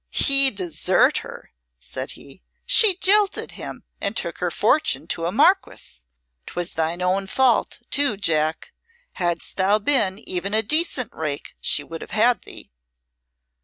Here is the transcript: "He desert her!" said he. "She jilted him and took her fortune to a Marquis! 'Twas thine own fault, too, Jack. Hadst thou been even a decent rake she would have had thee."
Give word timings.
"He 0.09 0.49
desert 0.49 1.19
her!" 1.19 1.51
said 1.77 2.13
he. 2.13 2.41
"She 2.65 2.95
jilted 2.95 3.51
him 3.51 3.83
and 4.01 4.17
took 4.17 4.39
her 4.39 4.49
fortune 4.49 5.05
to 5.09 5.27
a 5.27 5.31
Marquis! 5.31 6.05
'Twas 6.47 6.71
thine 6.71 7.03
own 7.03 7.27
fault, 7.27 7.81
too, 7.91 8.17
Jack. 8.17 8.73
Hadst 9.19 9.57
thou 9.57 9.77
been 9.77 10.17
even 10.27 10.55
a 10.55 10.63
decent 10.63 11.13
rake 11.13 11.55
she 11.61 11.83
would 11.83 12.01
have 12.01 12.09
had 12.17 12.41
thee." 12.45 12.71